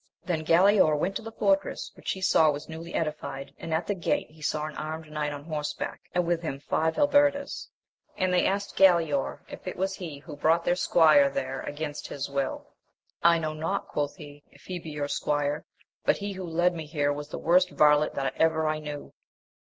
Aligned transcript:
Then 0.25 0.43
Galaor 0.43 0.97
went 0.97 1.15
to 1.17 1.21
the 1.21 1.31
fortress, 1.31 1.91
which 1.93 2.13
he 2.13 2.21
saw 2.21 2.49
was 2.49 2.67
newly 2.67 2.95
edified, 2.95 3.53
and 3.59 3.71
at 3.71 3.85
the 3.85 3.93
gate 3.93 4.31
he 4.31 4.41
saw 4.41 4.65
an 4.65 4.75
armed 4.75 5.11
knight 5.11 5.31
on 5.31 5.43
horseback, 5.43 6.01
and 6.15 6.25
with 6.25 6.41
him 6.41 6.59
five 6.59 6.95
halberders, 6.95 7.67
and 8.17 8.33
they 8.33 8.47
asked 8.47 8.75
Galaor 8.75 9.41
if 9.47 9.67
it 9.67 9.75
was 9.77 9.93
he 9.93 10.17
who 10.17 10.35
brought 10.35 10.65
their 10.65 10.71
AMADIS 10.71 10.87
OF 10.87 10.93
GAUL. 10.93 11.05
99 11.05 11.19
squire 11.19 11.29
there 11.43 11.61
against 11.61 12.07
his 12.07 12.29
will 12.31 12.57
1 13.19 13.33
I 13.33 13.37
know 13.37 13.53
not, 13.53 13.89
quoth 13.89 14.15
he, 14.15 14.43
if 14.49 14.63
he 14.63 14.79
be 14.79 14.89
your 14.89 15.07
squire, 15.07 15.65
but 16.03 16.17
he 16.17 16.31
who 16.33 16.45
led 16.45 16.73
me 16.73 16.87
here 16.87 17.13
was 17.13 17.29
the 17.29 17.37
worst 17.37 17.69
varlet 17.69 18.15
that 18.15 18.33
ever 18.37 18.65
I 18.67 18.79
knew. 18.79 19.13